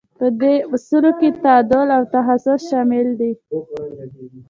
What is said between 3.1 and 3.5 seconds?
دي.